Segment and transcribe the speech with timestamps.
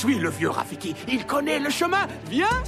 [0.00, 0.94] suis le vieux Rafiki.
[1.08, 2.06] Il connaît le chemin.
[2.30, 2.62] Viens.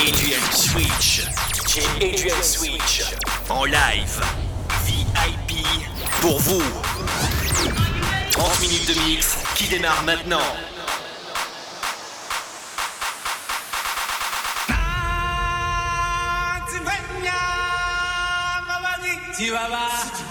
[0.00, 1.26] Adrian Switch.
[2.00, 3.02] Adrian Switch.
[3.50, 4.22] En live.
[4.86, 5.62] VIP.
[6.22, 6.62] Pour vous.
[8.30, 10.40] 30 minutes de mix qui démarre maintenant.
[19.36, 20.25] Chihuahua.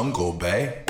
[0.00, 0.89] Jungle Bay.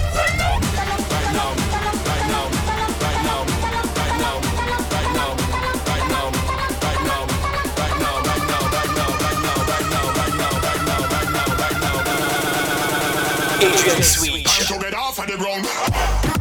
[13.81, 14.03] Switch.
[14.05, 14.43] Switch.
[14.43, 16.40] Time get off of the ground.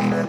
[0.00, 0.28] Yeah.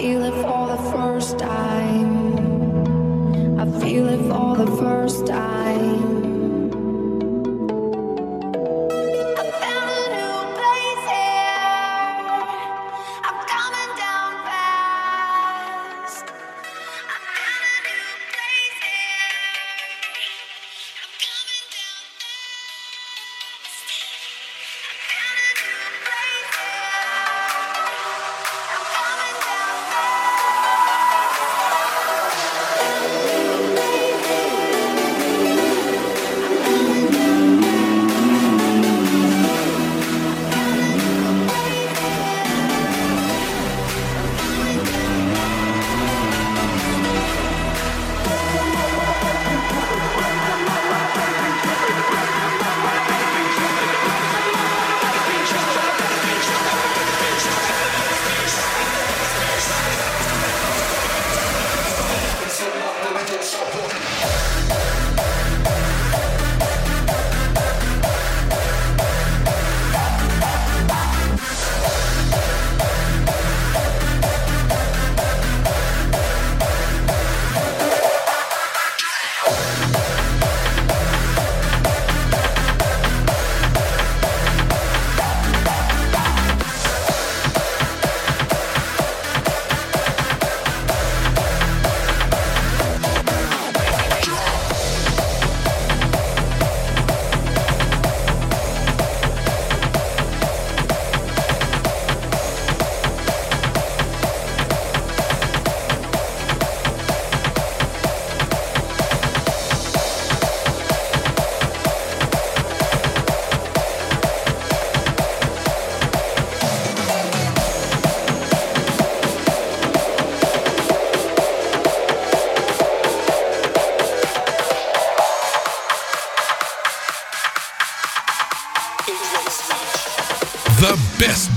[0.00, 0.57] feel it for.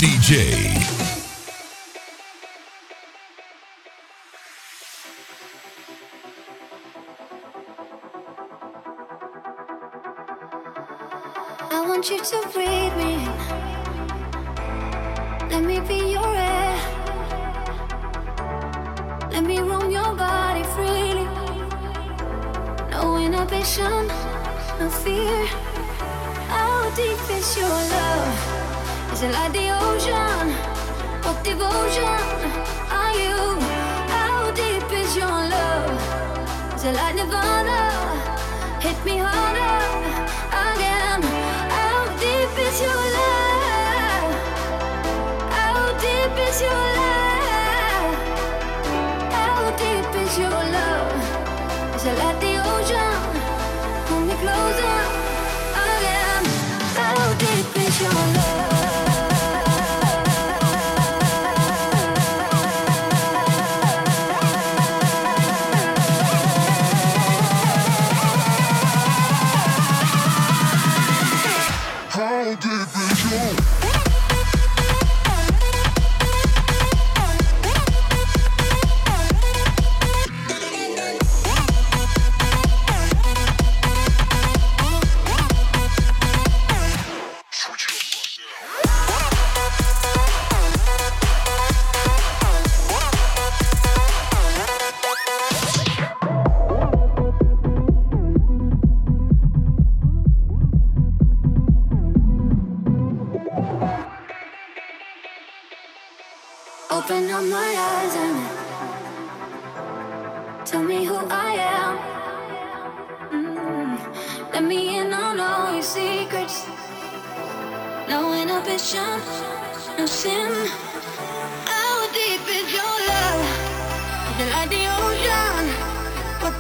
[0.02, 0.34] DJ.
[11.70, 13.28] I want you to breathe me.
[15.52, 16.78] Let me be your air.
[19.32, 21.28] Let me roam your body freely.
[22.90, 24.08] No inhibition,
[24.80, 25.71] no fear.
[26.94, 29.14] Deep is your love?
[29.14, 30.52] Is it like the ocean?
[31.24, 32.20] What devotion
[32.92, 33.60] are you?
[34.12, 36.76] How deep is your love?
[36.76, 37.80] Is it like Nirvana?
[38.82, 39.80] Hit me harder
[40.68, 41.22] again.
[41.72, 44.34] How deep is your love?
[45.56, 48.16] How deep is your love?
[49.32, 51.96] How deep is your love?
[51.96, 52.40] Is it like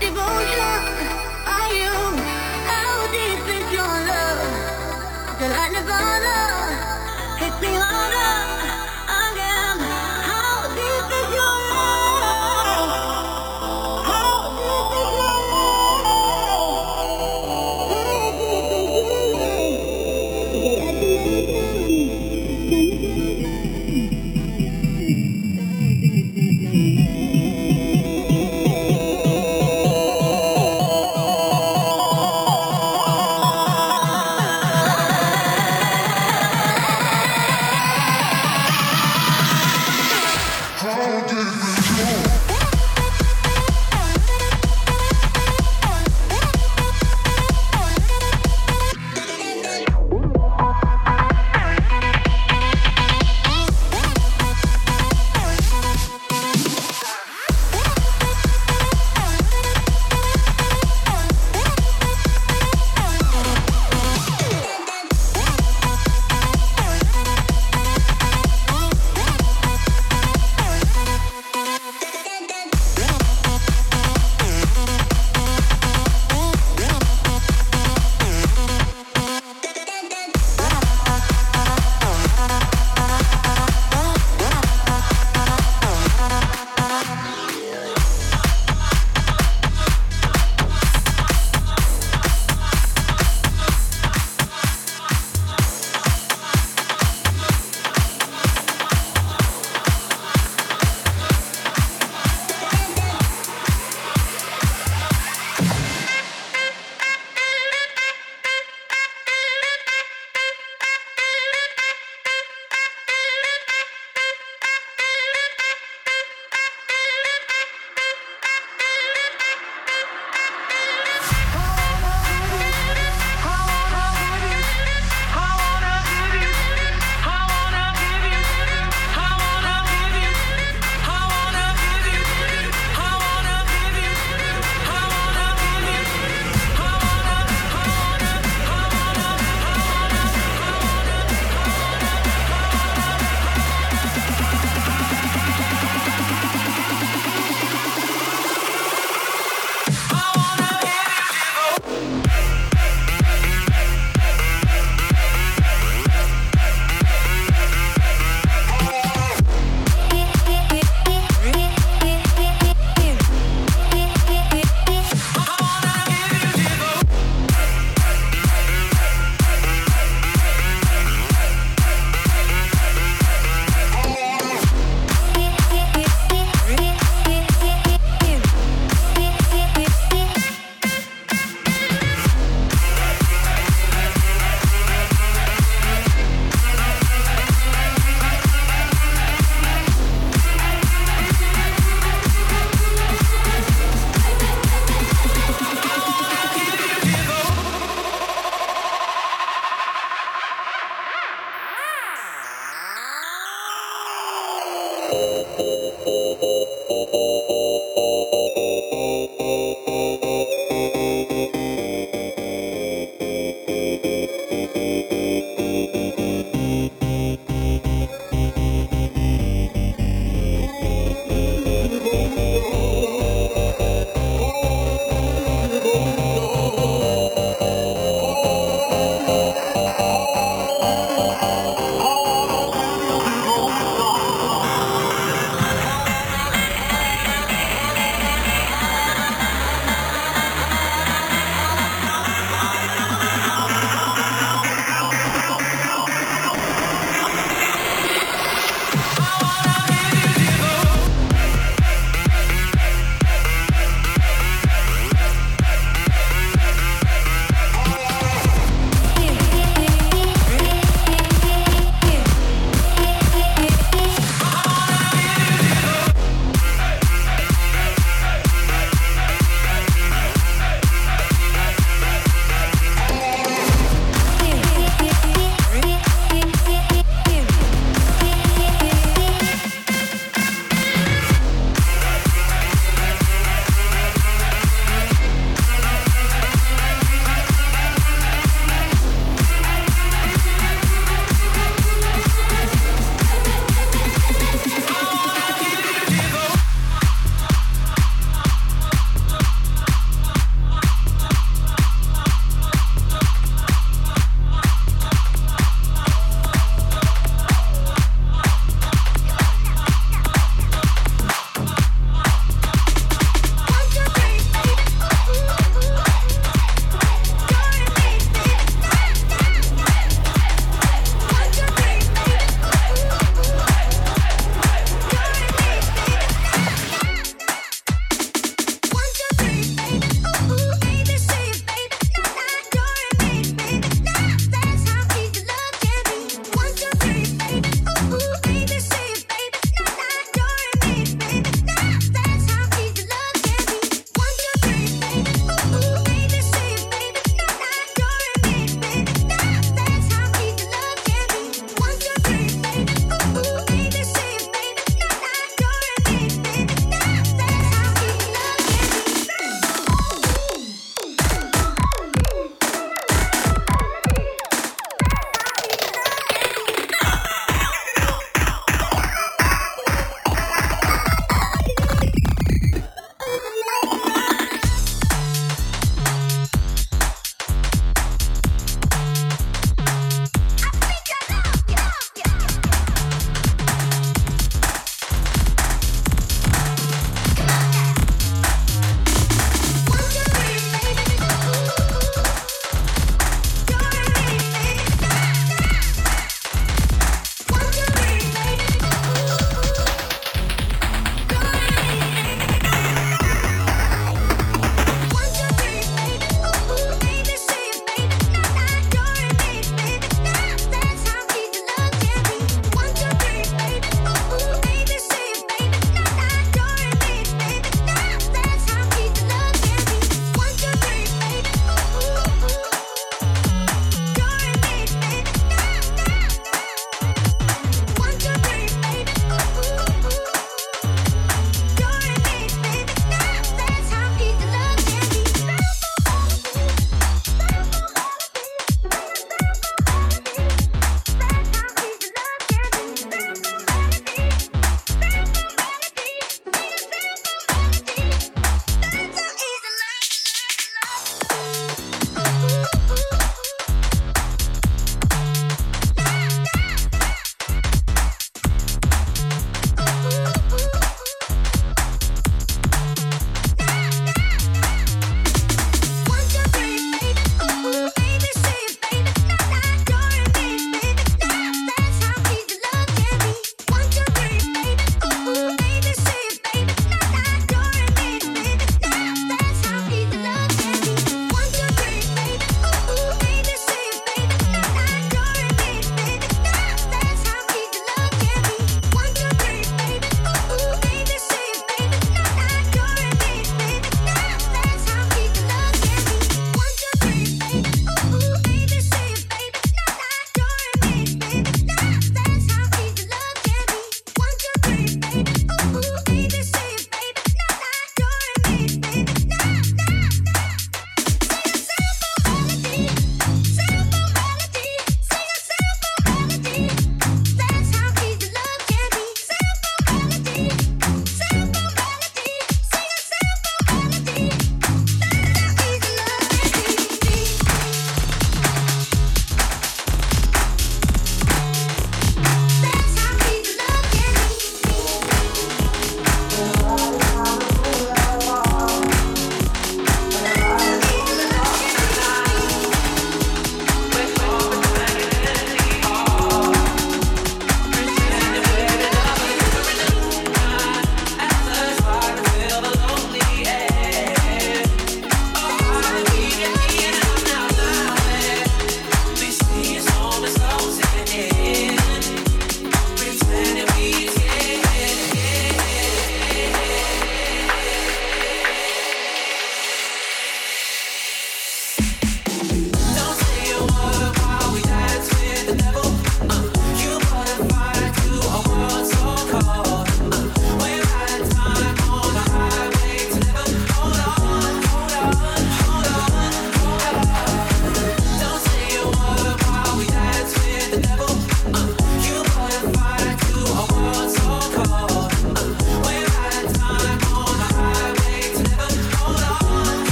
[0.00, 0.59] devoted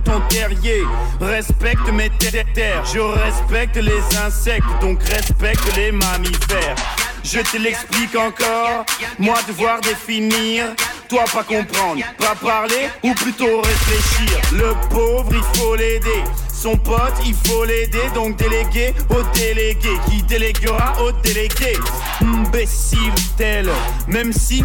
[0.00, 0.82] ton terrier,
[1.20, 2.10] respecte mes
[2.54, 2.84] terres.
[2.92, 6.76] Je respecte les insectes, donc respecte les mammifères.
[7.24, 8.86] Je te l'explique encore,
[9.18, 10.66] moi devoir définir,
[11.08, 14.40] toi pas comprendre, pas parler ou plutôt réfléchir.
[14.52, 16.24] Le pauvre, il faut l'aider.
[16.52, 21.76] Son pote, il faut l'aider, donc déléguer au délégué qui déléguera au délégué?
[22.20, 23.68] Imbécile tel,
[24.08, 24.64] même si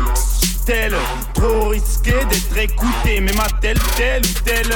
[0.66, 0.96] tel,
[1.34, 4.76] trop risqué d'être écouté, même à telle, telle ou telle.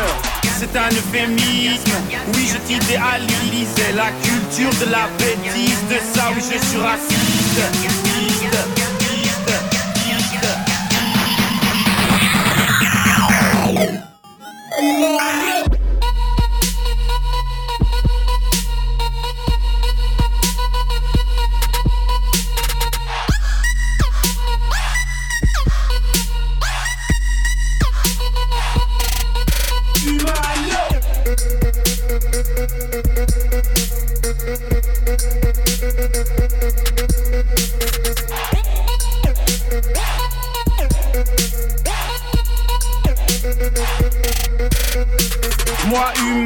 [0.60, 1.92] C'est un euphémisme,
[2.34, 7.18] oui je t'idéalisais la culture de la bêtise, de ça oui je suis raciste.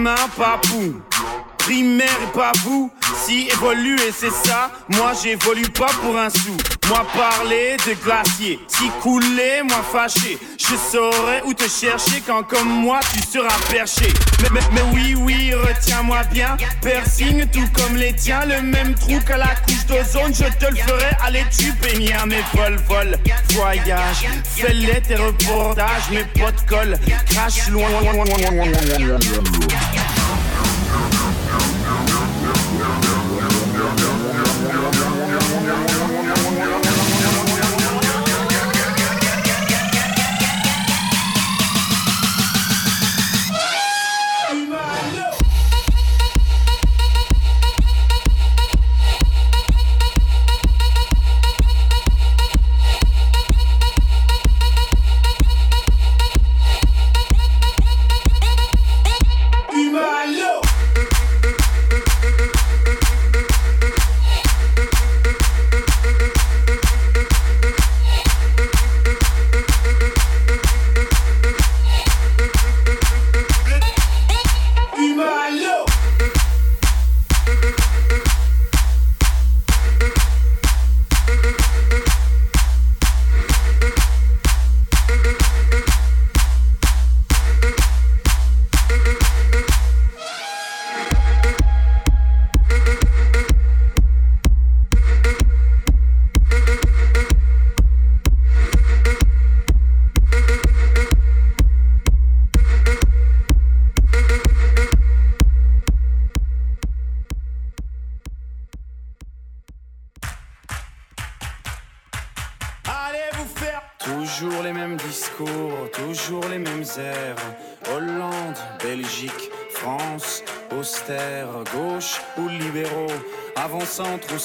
[0.01, 1.01] Humain, papou,
[1.71, 2.91] primaire et pas vous.
[3.25, 6.57] Si évoluer c'est ça, moi j'évolue pas pour un sou.
[6.89, 10.37] Moi parler de glacier, si couler, moi fâché.
[10.57, 14.11] Je saurais où te chercher quand comme moi tu seras perché.
[14.41, 16.57] Mais, mais, mais oui, oui, retiens-moi bien.
[16.81, 20.33] Persigne tout comme les tiens, le même trou que la couche d'ozone.
[20.33, 23.17] Je te le ferai, allez tu peignir mes vol, vol,
[23.51, 24.27] voyage.
[24.55, 26.97] Fais-les tes reportages, mes potes collent,
[27.29, 27.87] crache loin.
[28.49, 30.00] Allez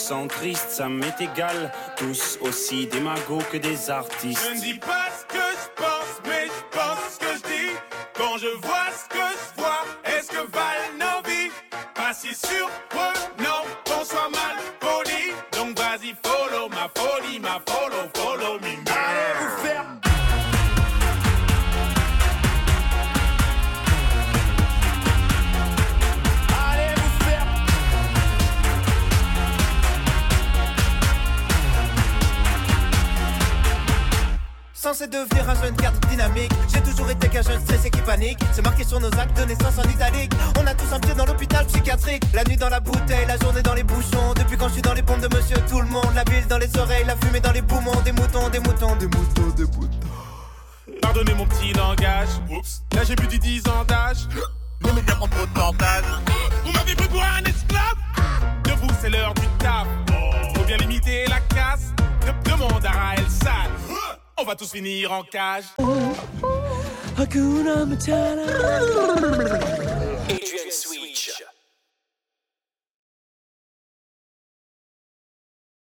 [0.07, 1.73] centriste, ça m'est égal.
[1.97, 4.41] Tous aussi démagos que des artistes.
[4.49, 7.73] Je ne dis pas ce que je pense, mais je pense ce que je dis.
[8.15, 10.43] Quand je vois ce que je vois, est-ce que
[11.03, 11.51] nos vies
[11.95, 12.76] Pas si surprenant
[35.49, 39.01] un jeune garde dynamique J'ai toujours été qu'un jeune stressé qui panique C'est marqué sur
[39.01, 42.45] nos actes de naissance en italique On a tous un pied dans l'hôpital psychiatrique La
[42.45, 45.03] nuit dans la bouteille, la journée dans les bouchons Depuis quand je suis dans les
[45.03, 47.63] pompes de monsieur tout le monde La ville dans les oreilles, la fumée dans les
[47.63, 50.01] poumons Des moutons, des moutons, des moutons, des moutons
[51.03, 52.29] Pardonnez mon petit langage.
[52.51, 52.83] Oups.
[52.95, 54.29] Là j'ai plus de 10 ans d'âge.
[54.85, 56.05] Ne me dire trop de portage.
[56.65, 57.97] Vous m'avez pris pour un esclave.
[58.65, 59.87] Debout, c'est l'heure du taf.
[60.55, 61.26] Faut bien limiter
[64.39, 65.65] on va tous finir en cage.